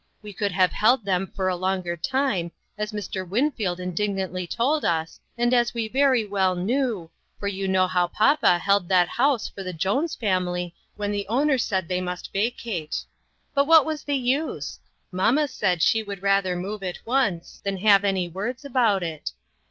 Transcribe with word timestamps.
We 0.23 0.33
could 0.33 0.51
have 0.51 0.71
held 0.71 1.05
them 1.05 1.27
for 1.35 1.47
a 1.47 1.55
longer 1.55 1.95
time, 1.95 2.51
as 2.75 2.91
Mr. 2.91 3.23
Winfield 3.29 3.79
indignantly 3.79 4.47
told 4.47 4.83
us, 4.83 5.19
and 5.37 5.53
as 5.53 5.75
we 5.75 5.87
very 5.87 6.25
well 6.25 6.55
knew, 6.55 7.11
for 7.39 7.47
you 7.47 7.67
know 7.67 7.85
how 7.87 8.07
papa 8.07 8.57
held 8.57 8.89
that 8.89 9.07
house 9.09 9.47
for 9.47 9.61
the 9.61 9.73
Jones 9.73 10.15
family 10.15 10.73
when 10.95 11.11
the 11.11 11.27
owner 11.27 11.59
said 11.59 11.87
they 11.87 12.01
must 12.01 12.33
vacate. 12.33 13.03
But 13.53 13.67
what 13.67 13.85
was 13.85 14.03
the 14.03 14.17
use? 14.17 14.79
Mamma 15.11 15.47
said 15.47 15.83
she 15.83 16.01
would 16.01 16.23
rather 16.23 16.55
move 16.55 16.81
at 16.81 16.97
once, 17.05 17.61
than 17.63 17.77
have 17.77 18.03
any 18.03 18.27
words 18.27 18.65
about 18.65 19.03
it. 19.03 19.33